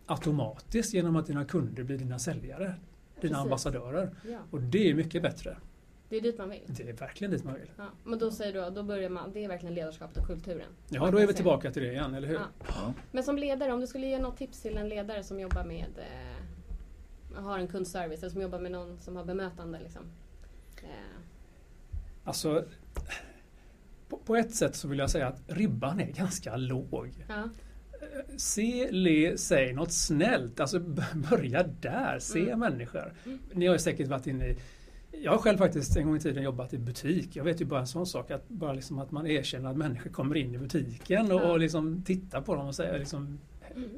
automatiskt 0.07 0.93
genom 0.93 1.15
att 1.15 1.25
dina 1.27 1.45
kunder 1.45 1.83
blir 1.83 1.97
dina 1.97 2.19
säljare. 2.19 2.65
Dina 2.65 2.75
Precis. 3.21 3.37
ambassadörer. 3.37 4.15
Ja, 4.29 4.39
Och 4.51 4.61
det 4.61 4.89
är 4.89 4.93
mycket 4.93 5.21
bättre. 5.21 5.57
det 6.09 6.17
är 6.17 6.21
dit 6.21 6.37
man 6.37 6.49
vill. 6.49 6.61
Det 6.67 6.89
är 6.89 6.93
verkligen 6.93 7.31
dit 7.31 7.43
man 7.43 7.53
vill. 7.53 7.71
Ja, 7.77 7.85
men 8.03 8.19
då 8.19 8.31
säger 8.31 8.53
du, 8.69 8.75
då 8.75 8.83
börjar 8.83 9.09
man, 9.09 9.33
det 9.33 9.43
är 9.43 9.47
verkligen 9.47 9.75
ledarskapet 9.75 10.17
och 10.17 10.25
kulturen. 10.27 10.67
Ja, 10.89 11.11
då 11.11 11.17
är 11.17 11.27
vi 11.27 11.33
tillbaka 11.33 11.71
till 11.71 11.83
det 11.83 11.91
igen, 11.91 12.13
eller 12.15 12.27
hur? 12.27 12.39
Ja. 12.67 12.93
Men 13.11 13.23
som 13.23 13.37
ledare, 13.37 13.73
om 13.73 13.81
du 13.81 13.87
skulle 13.87 14.07
ge 14.07 14.19
något 14.19 14.37
tips 14.37 14.61
till 14.61 14.77
en 14.77 14.89
ledare 14.89 15.23
som 15.23 15.39
jobbar 15.39 15.63
med 15.63 15.87
eh, 15.97 17.41
har 17.43 17.59
en 17.59 17.67
kundservice 17.67 18.19
eller 18.19 18.29
som 18.29 18.41
jobbar 18.41 18.59
med 18.59 18.71
någon 18.71 18.99
som 19.01 19.15
har 19.15 19.23
bemötande 19.25 19.79
liksom. 19.79 20.03
Eh, 20.83 20.89
Alltså, 22.23 22.65
på, 24.09 24.17
på 24.17 24.35
ett 24.35 24.55
sätt 24.55 24.75
så 24.75 24.87
vill 24.87 24.99
jag 24.99 25.09
säga 25.09 25.27
att 25.27 25.41
ribban 25.47 25.99
är 25.99 26.11
ganska 26.11 26.55
låg. 26.57 27.25
ja, 27.27 27.49
Se, 28.37 28.87
le, 28.91 29.37
säg 29.37 29.73
något 29.73 29.91
snällt. 29.91 30.59
Alltså 30.59 30.79
börja 31.29 31.63
där. 31.63 32.19
Se 32.19 32.41
Mm. 32.41 32.59
människor. 32.59 33.13
Mm. 33.25 33.39
Ni 33.53 33.65
har 33.67 33.73
ju 33.75 33.79
säkert 33.79 34.07
varit 34.07 34.27
inne 34.27 34.45
i 34.47 34.57
jag 35.23 35.31
har 35.31 35.37
själv 35.37 35.57
faktiskt 35.57 35.97
en 35.97 36.05
gång 36.05 36.15
i 36.17 36.19
tiden 36.19 36.43
jobbat 36.43 36.73
i 36.73 36.77
butik. 36.77 37.35
Jag 37.35 37.43
vet 37.43 37.61
ju 37.61 37.65
bara 37.65 37.79
en 37.79 37.87
sån 37.87 38.05
sak 38.05 38.31
att 38.31 38.49
bara 38.49 38.73
liksom 38.73 38.99
att 38.99 39.11
man 39.11 39.27
erkänner 39.27 39.69
att 39.69 39.77
människor 39.77 40.09
kommer 40.09 40.35
in 40.37 40.55
i 40.55 40.57
butiken 40.57 41.31
och, 41.31 41.51
och 41.51 41.59
liksom 41.59 42.03
tittar 42.03 42.41
på 42.41 42.55
dem 42.55 42.67
och 42.67 42.75
säger 42.75 42.99
liksom 42.99 43.39
Mm. 43.75 43.89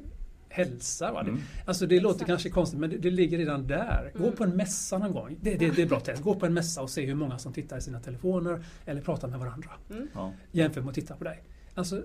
hälsar. 0.48 1.12
Va? 1.12 1.22
Det- 1.22 1.30
Mm. 1.30 1.40
Alltså 1.66 1.86
det 1.86 2.00
låter 2.00 2.14
Exakt. 2.14 2.26
kanske 2.28 2.50
konstigt 2.50 2.80
men 2.80 2.90
det, 2.90 2.96
det 2.98 3.10
ligger 3.10 3.38
redan 3.38 3.66
där. 3.66 4.12
Gå 4.14 4.24
Mm. 4.24 4.36
på 4.36 4.44
en 4.44 4.56
mässa 4.56 4.98
någon 4.98 5.12
gång. 5.12 5.36
Det, 5.40 5.54
det, 5.54 5.70
det 5.76 5.82
är 5.82 5.86
bra 5.86 6.00
test. 6.06 6.22
Gå 6.22 6.34
på 6.34 6.46
en 6.46 6.54
mässa 6.54 6.82
och 6.82 6.90
se 6.90 7.06
hur 7.06 7.14
många 7.14 7.38
som 7.38 7.52
tittar 7.52 7.78
i 7.78 7.80
sina 7.80 8.00
telefoner 8.00 8.64
eller 8.86 9.00
pratar 9.02 9.28
med 9.28 9.38
varandra. 9.38 9.70
Mm. 9.90 10.08
Ja. 10.14 10.32
Jämfört 10.52 10.84
med 10.84 10.88
att 10.88 10.94
titta 10.94 11.16
på 11.16 11.24
dig. 11.24 11.42
Alltså, 11.74 12.02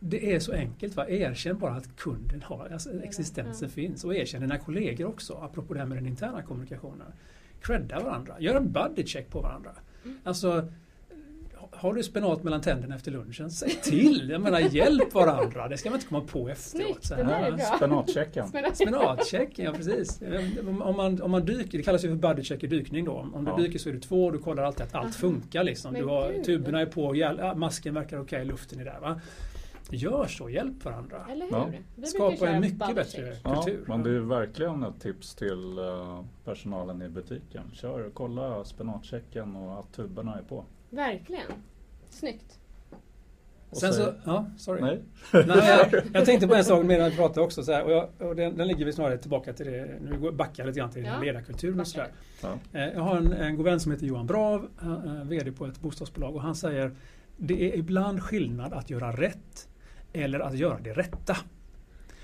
det 0.00 0.34
är 0.34 0.40
så 0.40 0.52
enkelt. 0.52 0.96
Va? 0.96 1.08
Erkänn 1.08 1.58
bara 1.58 1.72
att 1.74 1.96
kunden 1.96 2.42
har, 2.42 2.68
alltså, 2.72 3.02
existensen 3.02 3.68
Ja. 3.68 3.74
finns. 3.74 4.04
Och 4.04 4.14
erkänn 4.14 4.40
dina 4.40 4.58
kollegor 4.58 5.06
också, 5.08 5.34
apropå 5.34 5.74
det 5.74 5.80
här 5.80 5.86
med 5.86 5.98
den 5.98 6.06
interna 6.06 6.42
kommunikationen. 6.42 7.06
Credda 7.62 8.00
varandra. 8.00 8.34
Gör 8.40 8.54
en 8.54 8.72
buddy 8.72 9.06
check 9.06 9.30
på 9.30 9.40
varandra. 9.40 9.70
Mm. 10.04 10.18
Alltså, 10.24 10.68
har 11.70 11.94
du 11.94 12.02
spenat 12.02 12.42
mellan 12.42 12.60
tänderna 12.60 12.94
efter 12.94 13.10
lunchen, 13.10 13.50
säg 13.50 13.70
till! 13.70 14.28
Jag 14.30 14.40
menar, 14.40 14.60
hjälp 14.60 15.14
varandra. 15.14 15.68
Det 15.68 15.76
ska 15.78 15.90
man 15.90 15.96
inte 15.98 16.08
komma 16.08 16.20
på 16.26 16.48
efteråt. 16.48 17.04
Så 17.04 17.14
här. 17.14 17.76
Spenatchecken. 17.76 18.48
Spenatchecken, 18.74 19.64
ja 19.64 19.72
precis. 19.72 20.20
Om 20.82 20.96
man, 20.96 21.22
om 21.22 21.30
man 21.30 21.44
dyker, 21.44 21.78
det 21.78 21.84
kallas 21.84 22.04
ju 22.04 22.08
för 22.08 22.16
buddycheck 22.16 22.64
i 22.64 22.66
dykning 22.66 23.04
då. 23.04 23.12
Om 23.34 23.44
du 23.44 23.50
Ja. 23.50 23.56
dyker 23.56 23.78
så 23.78 23.88
är 23.88 23.92
du 23.92 24.00
två 24.00 24.24
och 24.26 24.32
du 24.32 24.38
kollar 24.38 24.62
alltid 24.62 24.82
att 24.86 24.94
allt 24.94 25.14
funkar. 25.14 25.64
Liksom. 25.64 25.94
Du 25.94 26.04
har, 26.04 26.42
tuberna 26.44 26.80
är 26.80 26.86
på, 26.86 27.54
masken 27.56 27.94
verkar 27.94 28.20
okej, 28.20 28.44
luften 28.44 28.80
är 28.80 28.84
där. 28.84 29.00
Va? 29.00 29.20
Gör 29.90 30.26
så, 30.26 30.50
hjälp 30.50 30.84
varandra. 30.84 31.26
Eller 31.32 31.44
hur? 31.46 31.52
Ja. 31.52 31.68
Vi 31.96 32.06
Skapa 32.06 32.48
en 32.48 32.60
mycket 32.60 32.78
bättre 32.78 33.04
check. 33.04 33.40
Ja, 33.44 33.62
kultur. 33.62 33.84
men 33.88 34.02
det 34.02 34.10
är 34.10 34.18
verkligen 34.20 34.82
ett 34.82 35.00
tips 35.00 35.34
till 35.34 35.78
eh, 35.78 36.24
personalen 36.44 37.02
i 37.02 37.08
butiken. 37.08 37.62
Kör, 37.72 38.10
kolla 38.14 38.64
spenatchecken 38.64 39.56
och 39.56 39.78
att 39.78 39.92
tuberna 39.92 40.38
är 40.38 40.42
på. 40.42 40.64
Verkligen. 40.90 41.46
Snyggt. 42.10 42.58
Och 43.70 43.76
Sen 43.76 43.92
så, 43.92 44.12
ja, 44.24 44.46
sorry. 44.58 44.80
Nej. 44.80 45.00
Nej, 45.32 45.44
jag, 45.92 46.02
jag 46.12 46.24
tänkte 46.24 46.48
på 46.48 46.54
en 46.54 46.64
sak 46.64 46.84
medan 46.86 47.10
vi 47.10 47.16
pratade 47.16 47.40
också. 47.40 47.62
Så 47.62 47.72
här, 47.72 47.84
och 47.84 47.90
jag, 47.92 48.08
och 48.18 48.36
den, 48.36 48.56
den 48.56 48.68
ligger 48.68 48.84
vi 48.84 48.92
snarare 48.92 49.18
tillbaka 49.18 49.52
till 49.52 49.66
det. 49.66 49.98
Nu 50.02 50.18
går- 50.18 50.32
backar 50.32 50.62
jag 50.62 50.66
lite 50.66 50.78
grann 50.80 50.90
till 50.90 51.04
Ja, 51.04 51.20
ledarkulturen 51.20 51.80
och 51.80 51.86
sådär. 51.86 52.08
Ja. 52.42 52.52
Eh, 52.72 52.88
Jag 52.88 53.00
har 53.00 53.16
en, 53.16 53.32
en 53.32 53.56
god 53.56 53.64
vän 53.64 53.80
som 53.80 53.92
heter 53.92 54.06
Johan 54.06 54.26
Brav, 54.26 54.68
eh, 54.82 55.24
VD 55.24 55.52
på 55.52 55.66
ett 55.66 55.80
bostadsbolag 55.80 56.34
och 56.34 56.42
han 56.42 56.54
säger 56.54 56.96
det 57.36 57.72
är 57.72 57.76
ibland 57.78 58.22
skillnad 58.22 58.72
att 58.72 58.90
göra 58.90 59.12
rätt 59.12 59.67
eller 60.12 60.40
att 60.40 60.54
göra 60.58 60.78
det 60.80 60.92
rätta. 60.92 61.36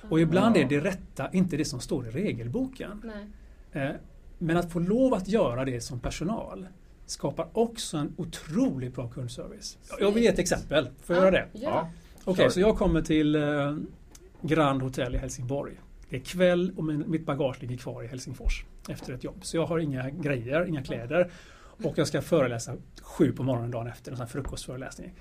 Och 0.08 0.20
ibland 0.20 0.56
Ja. 0.56 0.60
är 0.60 0.64
det 0.68 0.80
rätta 0.80 1.30
inte 1.32 1.56
det 1.56 1.64
som 1.64 1.80
står 1.80 2.06
i 2.06 2.10
regelboken. 2.10 3.02
Nej. 3.72 3.86
Eh, 3.88 3.94
Men 4.38 4.56
att 4.56 4.72
få 4.72 4.78
lov 4.78 5.14
att 5.14 5.28
göra 5.28 5.64
det 5.64 5.80
som 5.80 6.00
personal 6.00 6.66
skapar 7.06 7.48
också 7.52 7.96
en 7.96 8.12
otroligt 8.16 8.94
bra 8.94 9.08
kundservice. 9.08 9.78
Jag 10.00 10.10
vill 10.12 10.22
ge 10.22 10.28
ett 10.28 10.38
exempel. 10.38 10.88
Får 11.02 11.16
jag 11.16 11.22
göra 11.22 11.30
det? 11.30 11.46
Ja. 11.52 11.90
Okej, 12.24 12.44
Kör. 12.44 12.50
så 12.50 12.60
jag 12.60 12.76
kommer 12.78 13.02
till 13.02 13.34
eh, 13.36 13.76
Grand 14.42 14.82
Hotel 14.82 15.14
i 15.14 15.18
Helsingborg. 15.18 15.80
Det 16.10 16.16
är 16.16 16.20
kväll 16.20 16.72
och 16.76 16.84
min, 16.84 17.04
mitt 17.10 17.26
bagage 17.26 17.62
ligger 17.62 17.76
kvar 17.76 18.02
i 18.02 18.06
Helsingfors 18.06 18.64
efter 18.88 19.12
ett 19.12 19.24
jobb. 19.24 19.38
Så 19.42 19.56
jag 19.56 19.66
har 19.66 19.78
inga 19.78 20.10
grejer, 20.10 20.64
inga 20.64 20.82
kläder. 20.82 21.30
Och 21.84 21.98
jag 21.98 22.06
ska 22.08 22.22
föreläsa 22.22 22.74
sju 23.02 23.32
på 23.32 23.42
morgonen 23.42 23.70
dagen 23.70 23.86
efter, 23.86 24.10
en 24.10 24.16
sån 24.16 24.26
här 24.26 24.30
frukostföreläsning. 24.32 25.12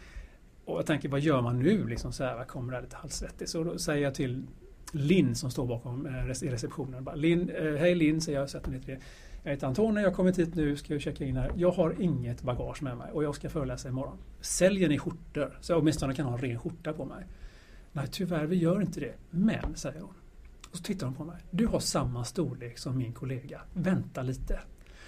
Och 0.66 0.78
jag 0.78 0.86
tänker, 0.86 1.10
vad 1.10 1.20
gör 1.20 1.42
man 1.42 1.60
nu? 1.60 1.88
Liksom 1.88 2.14
så 2.14 2.24
här, 2.24 2.46
kommer 2.46 2.74
det 2.74 2.82
lite 2.82 2.96
halvsvettig? 2.96 3.50
Så 3.50 3.64
då 3.64 3.78
säger 3.78 4.04
jag 4.04 4.16
till 4.16 4.44
Linn 4.92 5.36
som 5.36 5.52
står 5.52 5.68
bakom 5.68 6.06
eh, 6.06 6.44
i 6.44 6.50
receptionen. 6.50 7.04
Bara, 7.04 7.16
Lin, 7.16 7.50
eh, 7.50 7.74
Hej 7.74 7.96
Linn, 7.96 8.22
säger 8.22 8.40
jag, 8.40 8.50
sätter 8.50 8.72
ner. 8.72 9.00
Jag 9.44 9.52
heter 9.52 9.68
Antonija, 9.68 10.02
jag 10.02 10.10
har 10.10 10.16
kommit 10.16 10.40
hit 10.40 10.56
nu, 10.56 10.76
ska 10.76 10.94
jag 10.94 11.02
checka 11.02 11.26
in 11.26 11.38
här. 11.38 11.52
Jag 11.56 11.72
har 11.72 12.02
inget 12.02 12.42
bagage 12.42 12.84
med 12.84 12.98
mig 12.98 13.12
och 13.12 13.24
jag 13.24 13.36
ska 13.36 13.50
föreläsa 13.50 13.90
imorgon. 13.90 14.18
Säljer 14.42 14.90
ni 14.90 15.00
skjortor? 15.00 15.58
Så 15.62 15.72
jag 15.72 15.80
åtminstone 15.80 16.16
kan 16.16 16.26
ha 16.26 16.34
en 16.34 16.42
ren 16.42 16.60
skjorta 16.60 16.94
på 16.94 17.06
mig. 17.06 17.26
Nej, 17.92 18.08
tyvärr, 18.12 18.46
vi 18.46 18.56
gör 18.56 18.82
inte 18.82 19.00
det. 19.00 19.14
Men, 19.30 19.76
säger 19.76 20.02
hon. 20.02 20.14
Och 20.72 20.78
så 20.78 20.84
tittar 20.84 21.08
hon 21.08 21.16
på 21.16 21.26
mig. 21.26 21.38
Du 21.52 21.68
har 21.68 21.80
samma 21.80 22.24
storlek 22.24 22.78
som 22.78 22.98
min 22.98 23.14
kollega. 23.14 23.62
Vänta 23.74 24.22
lite. 24.22 24.60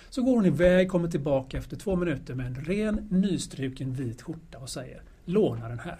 Så 0.09 0.24
går 0.24 0.35
hon 0.35 0.45
iväg, 0.45 0.89
kommer 0.89 1.07
tillbaka 1.07 1.57
efter 1.57 1.77
två 1.77 1.95
minuter 1.95 2.35
med 2.35 2.45
en 2.45 2.55
ren, 2.55 3.07
nystruken 3.12 3.93
vit 3.93 4.21
skjorta 4.21 4.57
och 4.57 4.69
säger 4.69 5.01
Låna 5.25 5.70
den 5.70 5.79
här. 5.79 6.00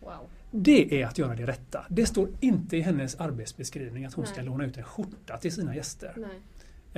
Wow. 0.00 0.12
Det 0.50 1.02
är 1.02 1.06
att 1.06 1.18
göra 1.18 1.34
det 1.34 1.46
rätta. 1.46 1.84
Det 1.88 2.06
står 2.06 2.28
inte 2.40 2.76
i 2.76 2.80
hennes 2.80 3.14
arbetsbeskrivning 3.20 4.04
att 4.04 4.14
hon 4.14 4.26
ska 4.26 4.36
Nej. 4.36 4.44
låna 4.46 4.64
ut 4.64 4.76
en 4.76 4.82
skjorta 4.84 5.36
till 5.36 5.52
sina 5.52 5.76
gäster. 5.76 6.12
Nej. 6.16 6.40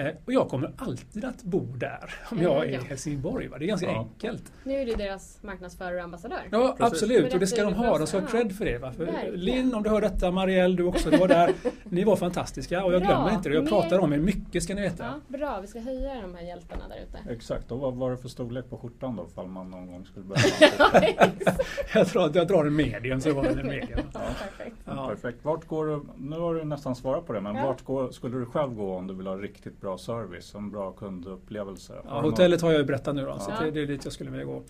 Eh, 0.07 0.15
och 0.25 0.33
jag 0.33 0.49
kommer 0.49 0.73
alltid 0.77 1.25
att 1.25 1.43
bo 1.43 1.61
där 1.77 2.15
om 2.31 2.43
jag 2.43 2.65
är 2.65 2.69
i 2.71 2.75
ja. 2.75 2.81
Helsingborg. 2.81 3.49
Va? 3.49 3.59
Det 3.59 3.65
är 3.65 3.67
ganska 3.67 3.87
Ja. 3.87 3.99
enkelt. 3.99 4.53
Nu 4.65 4.73
är 4.75 4.87
du 4.87 4.95
deras 4.95 5.39
marknadsförare 5.43 5.97
och 5.97 6.03
ambassadör. 6.05 6.41
Ja, 6.51 6.77
Precis. 6.79 6.93
absolut. 6.93 7.35
Och 7.35 7.41
det 7.41 7.47
ska 7.47 7.63
de 7.65 7.75
ha. 7.75 7.99
De 7.99 8.07
ska 8.07 8.21
ha 8.21 8.27
cred 8.27 8.57
för 8.57 8.65
det. 8.65 8.79
Va? 8.79 8.93
För. 8.93 9.33
Linn, 9.33 9.75
om 9.75 9.83
du 9.83 9.91
hör 9.91 10.01
detta, 10.01 10.31
Marielle, 10.31 10.77
du 10.77 10.83
också, 10.83 11.11
du 11.11 11.17
var 11.17 11.29
där. 11.29 11.55
Ni 11.91 12.05
var 12.05 12.17
fantastiska 12.17 12.85
och 12.85 12.93
jag 12.95 13.03
Bra. 13.03 13.09
glömmer 13.11 13.31
inte 13.35 13.49
det. 13.49 13.55
Jag 13.55 13.65
Mer- 13.65 13.71
pratar 13.71 13.99
om 13.99 14.13
er 14.13 14.19
mycket 14.19 14.63
ska 14.63 14.75
ni 14.75 14.81
veta. 14.81 15.05
Ja, 15.05 15.39
bra, 15.39 15.59
vi 15.61 15.67
ska 15.67 15.81
höja 15.81 16.21
de 16.23 16.35
här 16.35 16.43
hjältarna 16.43 16.83
där 16.89 16.97
ute. 16.97 17.33
Exakt, 17.33 17.73
och 17.73 17.79
vad 17.79 17.95
var 17.95 18.11
det 18.11 18.17
för 18.17 18.29
storlek 18.29 18.71
på 18.71 18.77
skjortan 18.79 19.17
då? 19.17 19.27
Ifall 19.33 19.47
man 19.47 19.71
någon 19.71 19.87
gång 19.87 20.05
skulle 20.07 20.25
behöva 20.27 21.07
Jag 21.95 22.07
tror 22.07 22.25
att 22.27 22.35
jag 22.35 22.49
drar 22.49 22.65
en 22.65 22.77
medium 22.77 23.21
så 23.21 23.35
var 23.35 23.43
det 23.43 23.61
en 23.61 23.67
medium. 23.67 24.01
Ja, 24.15 24.21
perfekt. 24.21 24.77
Ja. 24.85 25.09
Perfekt. 25.09 25.39
Vart 25.45 25.67
går 25.67 25.87
du, 25.87 26.01
nu 26.17 26.39
har 26.39 26.55
du 26.55 26.65
nästan 26.65 26.97
svarat 26.97 27.27
på 27.27 27.33
det, 27.33 27.41
men 27.41 27.57
Ja. 27.57 27.67
vart 27.67 27.85
går, 27.85 28.11
skulle 28.11 28.37
du 28.39 28.47
själv 28.47 28.75
gå 28.75 28.95
om 28.97 29.07
du 29.07 29.15
vill 29.15 29.27
ha 29.27 29.37
riktigt 29.37 29.81
bra 29.81 29.99
service, 29.99 30.55
en 30.55 30.71
bra 30.71 30.93
kundupplevelse? 30.93 31.95
Ja, 32.05 32.21
hotellet 32.21 32.63
har 32.63 32.71
jag 32.73 32.79
ju 32.79 32.85
berättat 32.85 33.15
nu 33.15 33.25
då, 33.25 33.39
så 33.39 33.51
det, 33.65 33.71
det 33.71 33.81
är 33.81 33.87
dit 33.87 34.05
jag 34.05 34.13
skulle 34.13 34.31
vilja 34.31 34.45
gå. 34.47 34.57
Eh, 34.57 34.63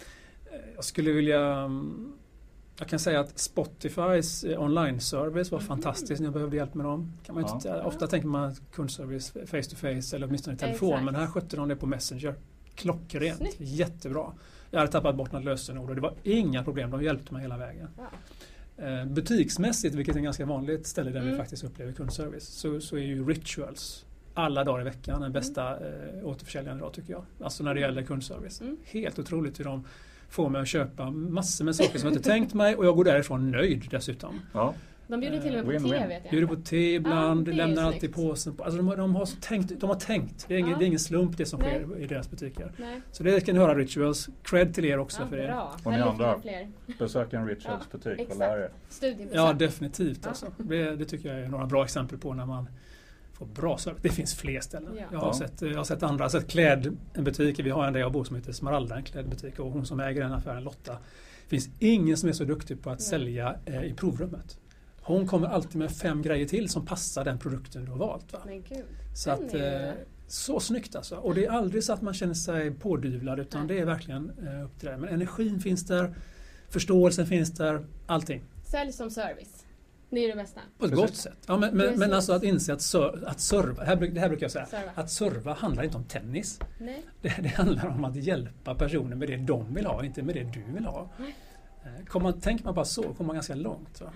Jag 0.75 0.85
skulle 0.85 1.12
vilja... 1.12 1.70
mm, 2.76 2.78
Jag 2.78 2.88
kan 2.88 2.99
säga 2.99 3.21
att 3.21 3.38
Spotifys 3.38 4.45
eh, 4.45 4.62
online-service 4.62 5.50
var 5.50 5.59
Mhm. 5.59 5.66
fantastisk 5.68 6.21
när 6.21 6.26
jag 6.26 6.35
behövde 6.35 6.56
hjälp 6.56 6.75
med 6.75 6.87
dem. 6.87 7.12
Kan 7.26 7.35
man 7.35 7.45
Ja. 7.49 7.54
inte. 7.54 7.83
Ofta 7.83 8.06
tänker 8.06 8.28
man 8.28 8.54
kundservice 8.73 9.30
face 9.47 9.62
to 9.62 9.76
face 9.76 10.16
eller 10.16 10.26
åtminstone 10.26 10.56
i 10.56 10.59
telefon, 10.59 10.88
Exakt. 10.88 11.04
men 11.04 11.14
här 11.14 11.26
skötte 11.26 11.56
de 11.56 11.68
det 11.68 11.76
på 11.76 11.87
Messenger. 11.87 12.35
Klockrent, 12.75 13.37
Snyggt. 13.38 13.56
jättebra. 13.59 14.33
Jag 14.71 14.78
hade 14.78 14.92
tappat 14.92 15.16
bort 15.16 15.33
något 15.33 15.45
lösenord 15.45 15.88
och 15.88 15.95
det 15.95 16.00
var 16.02 16.14
inga 16.23 16.64
problem, 16.64 16.90
de 16.90 17.02
hjälpte 17.02 17.33
mig 17.33 17.42
hela 17.42 17.56
vägen. 17.56 17.88
Wow. 17.97 18.87
Eh, 18.87 19.04
Butiksmässigt, 19.06 19.95
vilket 19.95 20.14
är 20.14 20.18
ett 20.18 20.25
ganska 20.25 20.47
vanligt 20.47 20.87
ställe 20.87 21.11
där 21.11 21.21
vi 21.21 21.26
Mm. 21.26 21.38
faktiskt 21.38 21.64
upplever 21.64 21.92
kundservice, 21.92 22.45
så, 22.49 22.80
så 22.80 22.97
är 22.97 23.00
ju 23.02 23.25
Rituals 23.28 24.04
alla 24.35 24.64
dagar 24.64 24.80
i 24.80 24.85
veckan 24.85 25.21
den 25.21 25.33
bästa 25.33 25.71
eh, 25.88 26.25
återförsäljaren 26.26 26.78
idag 26.78 26.92
tycker 26.92 27.12
jag. 27.12 27.25
Alltså 27.42 27.64
när 27.64 27.75
det 27.75 27.80
gäller 27.80 28.02
kundservice. 28.02 28.61
Mm. 28.61 28.76
Helt 28.85 29.18
otroligt 29.18 29.61
hur 29.61 29.64
de 29.64 29.85
får 30.28 30.49
mig 30.49 30.61
att 30.61 30.68
köpa 30.68 31.11
massor 31.11 31.64
med 31.64 31.76
saker 31.76 31.99
som 31.99 32.09
jag 32.09 32.16
inte 32.16 32.28
tänkt 32.30 32.54
mig 32.54 32.76
och 32.76 32.87
jag 32.87 32.97
går 32.97 33.04
därifrån 33.04 33.50
nöjd 33.50 33.88
dessutom. 33.90 34.40
Ja, 34.52 34.75
De 35.09 35.21
bjuder 35.21 35.40
till 35.40 35.56
och 35.59 35.66
med 35.66 35.83
på 35.83 35.88
Win-win. 35.88 36.00
te 36.00 36.06
vet 36.09 36.23
jag. 36.25 36.30
Bjuder 36.30 36.47
på 36.47 36.56
te 36.56 36.95
ibland, 36.95 37.40
Ja, 37.40 37.45
det 37.45 37.62
är 37.62 37.66
lämnar 37.66 37.83
alltid 37.83 38.14
påsen. 38.14 38.56
På. 38.56 38.64
Alltså 38.64 38.76
de, 38.76 38.88
har- 38.88 38.97
de, 38.97 39.14
har 39.14 39.26
tänkt, 39.40 39.80
de 39.80 39.90
har 39.90 39.97
tänkt. 39.97 40.45
Det 40.49 40.54
är 40.54 40.59
ingen, 40.59 40.71
Ja. 40.71 40.78
det 40.78 40.85
är 40.85 40.87
ingen 40.87 40.99
slump 40.99 41.37
det 41.37 41.47
som 41.47 41.61
Nej. 41.61 41.85
sker 41.85 41.99
i 42.00 42.06
deras 42.06 42.30
butiker. 42.30 42.73
Nej. 42.76 43.00
Så 43.12 43.23
det 43.23 43.40
kan 43.47 43.54
ni 43.54 43.61
höra 43.61 43.75
Rituals. 43.75 44.28
Cred 44.42 44.75
till 44.75 44.85
er 44.85 44.99
också 44.99 45.23
Ja, 45.23 45.28
för 45.28 45.37
det. 45.37 45.54
Och 45.85 45.92
ni 45.92 46.00
andra? 46.00 46.40
Besök 46.99 47.33
en 47.33 47.49
Rituals 47.49 47.90
butik 47.90 48.28
och 48.30 48.38
lär 48.38 48.59
er. 48.59 48.71
Ja, 49.33 49.52
definitivt. 49.52 50.26
Alltså. 50.26 50.47
Det, 50.59 50.97
det 50.97 51.04
tycker 51.04 51.28
jag 51.35 51.40
är 51.45 51.49
några 51.49 51.66
bra 51.66 51.85
exempel 51.85 52.18
på 52.18 52.35
när 52.35 52.47
man 52.47 52.68
får 53.38 53.47
bra 53.47 53.78
service. 53.78 54.02
Det 54.02 54.09
finns 54.09 54.35
fler 54.35 54.61
ställen. 54.61 54.97
Ja. 54.99 55.05
Jag, 55.12 55.19
har 55.19 55.26
Ja. 55.26 55.35
sett, 55.35 55.62
jag 55.62 55.76
har 55.76 55.85
sett 55.85 56.02
andra. 56.02 56.25
Jag 56.25 56.31
har 56.31 56.40
sett 56.40 56.50
klädbutiker. 56.50 57.62
Vi 57.62 57.71
har 57.71 57.87
en 57.87 57.93
där 57.93 58.00
jag 58.00 58.12
bor 58.12 58.25
som 58.25 58.37
heter 58.37 58.52
Smaralda, 58.52 58.97
en 58.97 59.02
klädbutik. 59.02 59.59
Och 59.59 59.71
hon 59.73 59.87
som 59.87 60.00
äger 60.00 60.23
den 60.23 60.33
affären, 60.33 60.64
Lotta. 60.64 60.93
Det 60.93 61.49
finns 61.49 61.69
ingen 61.78 62.16
som 62.16 62.28
är 62.28 62.33
så 62.33 62.45
duktig 62.45 62.83
på 62.83 62.90
att 62.90 63.02
sälja 63.02 63.57
eh, 63.64 63.83
i 63.85 63.95
provrummet. 63.95 64.59
Hon 65.00 65.26
kommer 65.26 65.47
alltid 65.49 65.76
med 65.76 65.90
fem 65.93 66.23
grejer 66.23 66.47
till 66.49 66.69
som 66.69 66.87
passar 66.87 67.25
den 67.25 67.38
produkten 67.38 67.85
du 67.85 67.90
har 67.90 67.99
valt. 67.99 68.33
Va? 68.33 68.38
Men 68.47 68.62
gud. 68.62 68.85
Så, 69.14 69.31
att, 69.31 69.55
eh, 69.55 69.90
så 70.26 70.61
snyggt 70.61 70.97
alltså. 70.97 71.16
Och 71.16 71.35
det 71.35 71.47
är 71.47 71.50
aldrig 71.50 71.85
så 71.85 71.93
att 71.93 72.02
man 72.02 72.14
känner 72.14 72.35
sig 72.35 72.71
pådyvlad 72.71 73.40
utan 73.40 73.66
Nej. 73.66 73.76
det 73.76 73.83
är 73.83 73.87
verkligen 73.87 74.31
eh, 74.47 74.64
upp 74.64 74.78
till 74.81 74.88
det. 74.88 74.97
Men 74.97 75.09
energin 75.09 75.61
finns 75.61 75.87
där, 75.87 76.14
förståelsen 76.71 77.26
finns 77.26 77.50
där, 77.55 77.87
allting. 78.07 78.45
Sälj 78.64 78.93
som 78.93 79.11
service. 79.11 79.64
Det 80.10 80.25
är 80.25 80.28
det 80.28 80.42
bästa. 80.42 80.60
På 80.78 80.84
ett 80.84 80.90
Precis. 80.90 81.06
gott 81.06 81.16
sätt. 81.16 81.38
Ja, 81.46 81.56
men, 81.56 81.76
men, 81.76 81.98
men 81.98 82.12
alltså 82.12 82.32
att 82.32 82.42
inse 82.42 82.72
att, 82.72 82.82
ser, 82.82 83.28
att 83.28 83.40
serva, 83.40 83.80
det 83.80 83.86
här, 83.86 83.96
det 83.96 84.20
här 84.20 84.28
brukar 84.28 84.44
jag 84.44 84.50
säga, 84.50 84.66
Serva. 84.66 84.90
att 84.94 85.10
serva 85.10 85.54
handlar 85.54 85.82
inte 85.84 85.96
om 85.96 86.04
tennis. 86.04 86.60
Nej. 86.78 87.02
Det, 87.22 87.34
det 87.42 87.48
handlar 87.48 87.86
om 87.86 88.04
att 88.04 88.16
hjälpa 88.16 88.75
personer 88.75 89.16
med 89.16 89.28
det 89.28 89.36
de 89.36 89.75
vill 89.75 89.86
ha, 89.86 90.04
inte 90.04 90.22
med 90.22 90.34
det 90.34 90.44
du 90.44 90.72
vill 90.72 90.84
ha. 90.84 91.10
Eh, 91.18 92.04
Kommer 92.06 92.30
man, 92.30 92.40
tänker 92.40 92.64
man 92.64 92.75
bara 92.75 92.84
så 92.84 93.02
kommer 93.02 93.25
man 93.25 93.36
ganska 93.36 93.54
långt. 93.54 94.00
Va? 94.00 94.12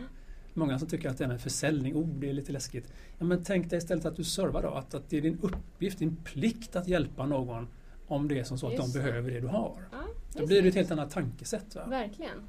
Många 0.55 0.79
som 0.79 0.89
tycker 0.89 1.09
att 1.09 1.19
det 1.19 1.25
här 1.25 1.33
med 1.33 1.41
försäljning, 1.41 1.97
oh 1.97 2.09
det 2.09 2.29
är 2.29 2.33
lite 2.33 2.53
läskigt. 2.53 2.93
Ja, 3.19 3.25
men 3.25 3.45
tänk 3.45 3.71
dig 3.71 3.79
istället 3.79 4.05
att 4.07 4.17
du 4.17 4.25
servar 4.25 4.63
då, 4.63 4.69
att, 4.69 4.95
att 4.95 5.11
det 5.11 5.17
är 5.17 5.23
din 5.23 5.39
uppgift, 5.43 5.99
din 5.99 6.17
plikt 6.17 6.77
att 6.77 6.89
hjälpa 6.89 7.27
någon 7.27 7.69
om 8.07 8.29
det 8.29 8.39
är 8.39 8.45
som 8.45 8.59
så 8.59 8.67
att 8.67 8.73
Just 8.73 8.95
de 8.95 8.99
behöver 9.01 9.31
det 9.31 9.41
du 9.41 9.47
har. 9.47 9.89
Ja, 9.93 9.99
Då 10.33 10.47
blir 10.47 10.63
det 10.63 10.69
ett 10.69 10.75
helt 10.75 10.91
annat 10.91 11.11
tankesätt. 11.11 11.75
Va? 11.75 11.87
Verkligen. 11.87 12.49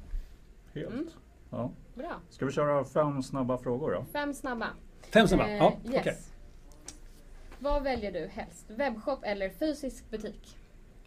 Helt. 0.74 0.92
Mm. 0.92 1.08
Ja. 1.52 1.70
Bra. 1.94 2.20
Ska 2.30 2.46
vi 2.46 2.52
köra 2.52 2.84
fem 2.84 3.22
snabba 3.22 3.58
frågor 3.58 3.90
då? 3.92 4.04
Fem 4.12 4.34
snabba. 4.34 4.66
Fem 5.12 5.28
snabba? 5.28 5.48
Eh, 5.48 5.56
Ja, 5.56 5.78
yes. 5.84 5.94
okej. 6.00 6.18
Vad 7.58 7.82
väljer 7.82 8.12
du 8.12 8.26
helst? 8.26 8.70
Webbshop 8.70 9.18
eller 9.22 9.50
fysisk 9.50 10.10
butik? 10.10 10.56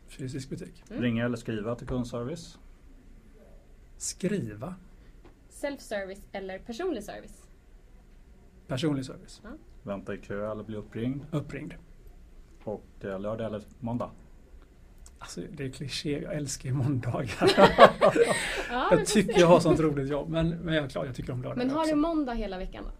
Fysisk 0.07 0.49
butik. 0.49 0.83
Mm. 0.89 1.01
Ringa 1.03 1.25
eller 1.25 1.37
skriva 1.37 1.75
till 1.75 1.87
kundservice? 1.87 2.57
Skriva. 3.97 4.75
Self-service 5.49 6.21
eller 6.31 6.59
personlig 6.59 7.03
service? 7.03 7.47
Personlig 8.67 9.05
service. 9.05 9.41
Vänta 9.83 10.13
i 10.13 10.17
kö 10.17 10.51
eller 10.51 10.63
bli 10.63 10.75
uppringd? 10.75 11.25
Uppringd. 11.31 11.73
Och 12.63 12.83
eh, 13.01 13.19
lördag 13.19 13.47
eller 13.47 13.63
måndag? 13.79 14.11
Alltså, 15.25 15.41
det 15.51 15.63
är 15.65 15.69
kliché, 15.69 16.21
jag 16.21 16.33
älskar 16.33 16.69
ju 16.69 16.75
måndagar. 16.75 17.51
Ja, 18.69 18.87
jag 18.91 19.05
tycker 19.05 19.39
jag 19.39 19.47
har 19.47 19.59
sånt 19.59 19.79
roligt 19.79 20.09
jobb. 20.09 20.29
Men, 20.29 20.49
men 20.49 20.73
jag, 20.73 20.85
är 20.85 20.89
klar, 20.89 21.05
jag 21.05 21.15
tycker 21.15 21.33
om 21.33 21.41
lördagar 21.41 21.65
Men 21.65 21.69
har 21.69 21.79
också. 21.81 21.95
du 21.95 22.01
måndag 22.01 22.33
hela 22.33 22.57
veckan 22.57 22.83
då? 22.83 22.91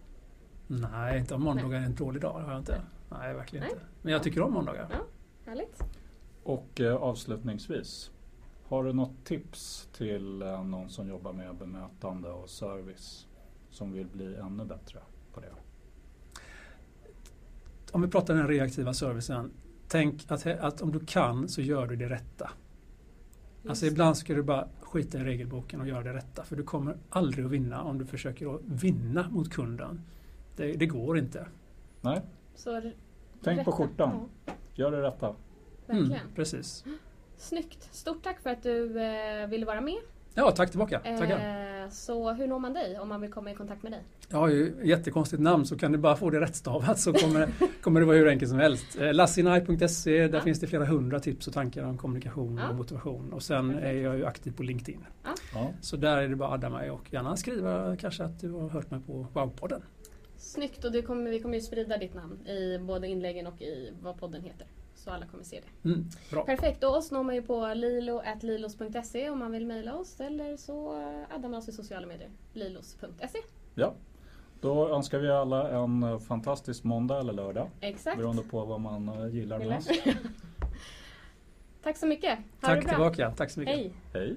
Nej, 0.76 1.18
inte 1.18 1.34
om 1.34 1.42
måndagar 1.42 1.80
är 1.80 1.84
en 1.84 1.94
dålig 1.94 2.22
dag. 2.22 2.32
har 2.40 2.50
jag 2.50 2.60
inte. 2.60 2.80
Nej, 3.10 3.34
verkligen 3.34 3.62
Nej. 3.64 3.72
inte. 3.72 3.84
Men 4.02 4.12
jag 4.12 4.22
tycker 4.22 4.42
om 4.42 4.52
måndagar. 4.52 4.88
Ja. 4.90 4.96
Härligt. 5.46 5.82
Och 6.42 6.80
eh, 6.80 6.96
avslutningsvis, 6.96 8.10
har 8.68 8.84
du 8.84 8.92
något 8.92 9.24
tips 9.24 9.88
till 9.96 10.42
eh, 10.42 10.64
någon 10.64 10.90
som 10.90 11.08
jobbar 11.08 11.32
med 11.32 11.54
bemötande 11.56 12.28
och 12.28 12.50
service 12.50 13.26
som 13.70 13.92
vill 13.92 14.06
bli 14.06 14.36
ännu 14.36 14.64
bättre 14.64 14.98
på 15.34 15.40
det? 15.40 15.52
Om 17.92 18.02
vi 18.02 18.08
pratar 18.08 18.34
den 18.34 18.48
reaktiva 18.48 18.94
servicen. 18.94 19.50
Tänk 19.88 20.30
att, 20.30 20.46
att 20.46 20.82
om 20.82 20.92
du 20.92 21.00
kan 21.00 21.48
så 21.48 21.60
gör 21.60 21.86
du 21.86 21.96
det 21.96 22.08
rätta. 22.08 22.50
Alltså 23.68 23.84
Just 23.84 23.92
ibland 23.92 24.16
ska 24.16 24.34
du 24.34 24.42
bara 24.42 24.68
skita 24.80 25.18
i 25.18 25.24
regelboken 25.24 25.80
och 25.80 25.88
göra 25.88 26.02
det 26.02 26.12
rätta. 26.12 26.44
För 26.44 26.56
du 26.56 26.62
kommer 26.62 26.96
aldrig 27.10 27.44
att 27.44 27.50
vinna 27.50 27.82
om 27.82 27.98
du 27.98 28.06
försöker 28.06 28.54
att 28.54 28.60
vinna 28.64 29.28
mot 29.28 29.50
kunden. 29.52 30.00
Det, 30.56 30.72
det 30.72 30.86
går 30.86 31.18
inte. 31.18 31.46
Nej, 32.00 32.20
Så 32.54 32.80
Tänk 33.42 33.64
på 33.64 33.70
rätta. 33.70 33.72
skjortan. 33.72 34.28
Ja, 34.46 34.52
gör 34.74 34.90
det 34.92 35.02
rätta. 35.02 35.34
verkligen. 35.86 36.12
Mm, 36.12 36.34
precis. 36.34 36.84
Snyggt. 37.36 37.88
Stort 37.94 38.22
tack 38.24 38.40
för 38.40 38.50
att 38.50 38.62
du 38.62 39.00
eh, 39.00 39.46
ville 39.48 39.66
vara 39.66 39.80
med. 39.80 39.98
Ja, 40.38 40.50
tack 40.50 40.70
tillbaka. 40.70 40.98
Tackar. 41.18 41.36
Eh, 41.82 41.90
så 41.90 42.32
hur 42.32 42.46
når 42.46 42.58
man 42.58 42.72
dig 42.72 42.98
om 43.00 43.08
man 43.08 43.20
vill 43.20 43.32
komma 43.32 43.50
i 43.50 43.54
kontakt 43.54 43.82
med 43.82 43.92
dig? 43.92 44.02
Jag 44.28 44.38
har 44.38 44.48
ju 44.48 44.74
jättekonstigt 44.84 45.42
namn 45.42 45.66
så 45.66 45.76
kan 45.78 45.92
du 45.92 45.98
bara 45.98 46.16
få 46.16 46.30
det 46.30 46.40
rättstavat 46.40 46.98
så 46.98 47.12
kommer, 47.12 47.48
kommer 47.82 48.00
det 48.00 48.06
vara 48.06 48.16
hur 48.16 48.28
enkelt 48.28 48.50
som 48.50 48.58
helst. 48.58 48.98
Eh, 49.00 49.14
Lassinaj.se, 49.14 50.28
där 50.28 50.38
Ja. 50.38 50.40
finns 50.44 50.60
det 50.60 50.66
flera 50.66 50.84
hundra 50.84 51.20
tips 51.20 51.46
och 51.46 51.52
tankar 51.54 51.84
om 51.84 51.98
kommunikation 51.98 52.56
Ja. 52.62 52.68
och 52.68 52.74
motivation. 52.74 53.32
Och 53.32 53.42
sen 53.42 53.68
Perfekt. 53.68 53.86
är 53.86 53.92
jag 53.92 54.16
ju 54.16 54.26
aktiv 54.26 54.52
på 54.56 54.62
LinkedIn. 54.62 55.06
Ja. 55.54 55.68
Så 55.80 55.96
där 55.96 56.16
är 56.16 56.28
det 56.28 56.36
bara 56.36 56.48
att 56.48 56.54
adda 56.54 56.70
mig 56.70 56.90
och 56.90 57.12
gärna 57.12 57.36
skriva 57.36 57.96
kanske 57.96 58.24
att 58.24 58.40
du 58.40 58.50
har 58.52 58.68
hört 58.68 58.90
mig 58.90 59.00
på 59.06 59.26
Wow-podden. 59.34 59.82
Snyggt 60.36 60.84
och 60.84 61.04
kommer, 61.06 61.30
vi 61.30 61.40
kommer 61.40 61.54
ju 61.54 61.60
sprida 61.60 61.98
ditt 61.98 62.14
namn 62.14 62.46
i 62.46 62.78
både 62.78 63.08
inläggen 63.08 63.46
och 63.46 63.62
i 63.62 63.92
vad 64.02 64.18
podden 64.20 64.42
heter. 64.42 64.66
Så 64.96 65.10
alla 65.10 65.26
kommer 65.26 65.44
se 65.44 65.60
det. 65.60 65.88
Mm, 65.88 66.06
bra. 66.30 66.44
Perfekt, 66.44 66.84
och 66.84 66.96
oss 66.96 67.10
når 67.10 67.22
man 67.22 67.34
ju 67.34 67.42
på 67.42 67.74
lilo.lilos.se 67.74 69.30
om 69.30 69.38
man 69.38 69.52
vill 69.52 69.66
mejla 69.66 69.94
oss 69.94 70.20
eller 70.20 70.56
så 70.56 70.92
addar 71.30 71.48
man 71.48 71.54
oss 71.54 71.68
i 71.68 71.72
sociala 71.72 72.06
medier. 72.06 72.30
lilos.se. 72.52 73.38
ja. 73.74 73.94
Då 74.60 74.88
önskar 74.88 75.18
vi 75.18 75.30
alla 75.30 75.70
en 75.70 76.20
fantastisk 76.20 76.84
måndag 76.84 77.20
eller 77.20 77.32
lördag. 77.32 77.70
Exakt. 77.80 78.16
Beroende 78.18 78.42
på 78.42 78.64
vad 78.64 78.80
man 78.80 79.08
eh, 79.08 79.26
gillar 79.34 79.60
Eller? 79.60 79.68
mest. 79.70 79.90
Tack 81.82 81.96
så 81.96 82.06
mycket. 82.06 82.38
Ha 82.38 82.68
det 82.74 82.74
Tack 82.74 82.84
bra. 82.84 82.90
tillbaka. 82.90 83.30
Tack 83.36 83.50
så 83.50 83.60
mycket. 83.60 83.74
Hej. 83.76 83.92
Hej! 84.12 84.36